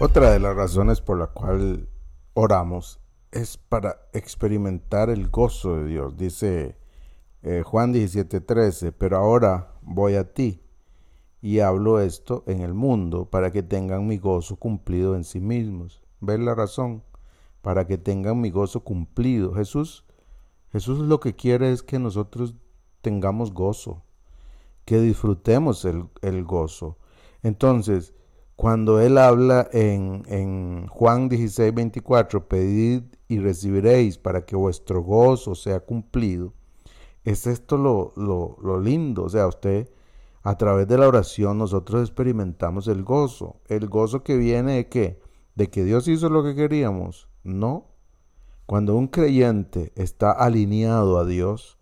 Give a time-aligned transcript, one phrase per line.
[0.00, 1.88] Otra de las razones por la cual
[2.34, 3.00] oramos
[3.32, 6.16] es para experimentar el gozo de Dios.
[6.16, 6.76] Dice
[7.42, 10.62] eh, Juan 17:13, pero ahora voy a ti
[11.40, 16.00] y hablo esto en el mundo para que tengan mi gozo cumplido en sí mismos.
[16.20, 17.02] ¿Ves la razón?
[17.60, 19.52] Para que tengan mi gozo cumplido.
[19.54, 20.04] Jesús,
[20.78, 22.54] Jesús lo que quiere es que nosotros
[23.00, 24.04] tengamos gozo,
[24.84, 26.98] que disfrutemos el, gozo.
[27.42, 28.14] Entonces,
[28.54, 35.80] cuando él habla en, Juan 16, 24, pedid y recibiréis para que vuestro gozo sea
[35.80, 36.54] cumplido,
[37.24, 39.90] es esto lo, lo, lo lindo, o sea, usted
[40.44, 45.20] a través de la oración nosotros experimentamos el gozo, el gozo que viene de qué,
[45.56, 47.87] de que Dios hizo lo que queríamos, no.
[48.68, 51.78] Cuando un creyente está alineado a Dios,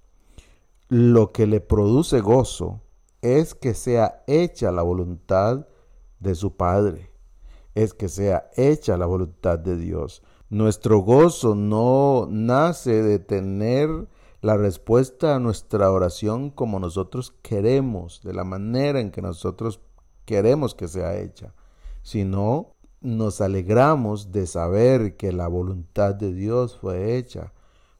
[0.89, 2.81] lo que le produce gozo
[3.23, 5.67] es que sea hecha la voluntad
[6.21, 7.11] de su Padre,
[7.75, 10.23] es que sea hecha la voluntad de Dios.
[10.49, 14.07] Nuestro gozo no nace de tener
[14.41, 19.81] la respuesta a nuestra oración como nosotros queremos, de la manera en que nosotros
[20.25, 21.53] queremos que sea hecha,
[22.05, 22.76] sino
[23.07, 27.53] nos alegramos de saber que la voluntad de Dios fue hecha,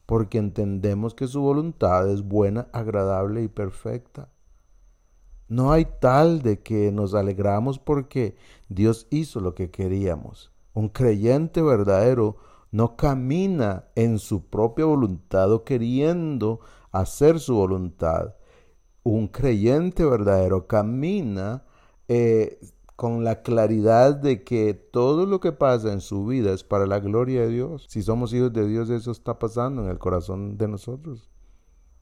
[0.05, 4.29] porque entendemos que su voluntad es buena, agradable y perfecta.
[5.47, 8.35] No hay tal de que nos alegramos porque
[8.67, 10.51] Dios hizo lo que queríamos.
[10.73, 12.35] Un creyente verdadero
[12.71, 16.59] no camina en su propia voluntad o queriendo
[16.91, 18.35] hacer su voluntad.
[19.03, 21.63] Un creyente verdadero camina
[22.09, 22.59] eh,
[22.97, 26.99] con la claridad de que todo lo que pasa en su vida es para la
[26.99, 27.85] gloria de Dios.
[27.87, 31.29] Si somos hijos de Dios, eso está pasando en el corazón de nosotros.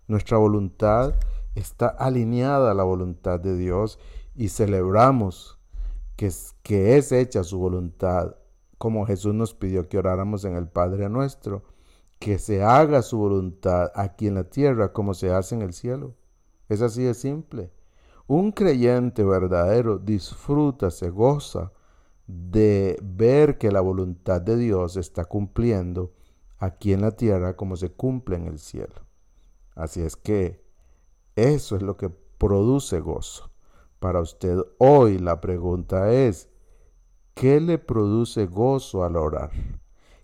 [0.07, 1.13] Nuestra voluntad
[1.53, 3.99] está alineada a la voluntad de Dios
[4.35, 5.59] y celebramos
[6.15, 8.37] que es, que es hecha su voluntad,
[8.77, 11.63] como Jesús nos pidió que oráramos en el Padre nuestro,
[12.19, 16.15] que se haga su voluntad aquí en la tierra como se hace en el cielo.
[16.69, 17.74] Es así de simple.
[18.27, 21.71] Un creyente verdadero disfruta, se goza
[22.25, 26.11] de ver que la voluntad de Dios está cumpliendo
[26.57, 28.95] aquí en la tierra como se cumple en el cielo.
[29.75, 30.63] Así es que
[31.35, 33.51] eso es lo que produce gozo.
[33.99, 36.49] Para usted hoy la pregunta es,
[37.35, 39.51] ¿qué le produce gozo al orar?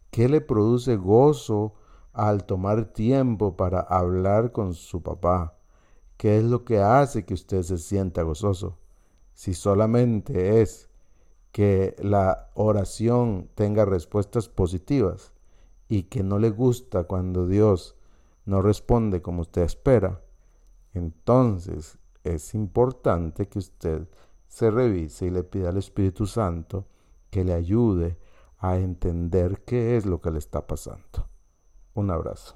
[0.09, 1.75] ¿Qué le produce gozo
[2.13, 5.60] al tomar tiempo para hablar con su papá?
[6.21, 8.77] ¿Qué es lo que hace que usted se sienta gozoso?
[9.33, 10.87] Si solamente es
[11.51, 15.33] que la oración tenga respuestas positivas
[15.89, 17.95] y que no le gusta cuando Dios
[18.45, 20.21] no responde como usted espera,
[20.93, 24.07] entonces es importante que usted
[24.47, 26.85] se revise y le pida al Espíritu Santo
[27.31, 28.19] que le ayude
[28.59, 31.27] a entender qué es lo que le está pasando.
[31.95, 32.55] Un abrazo.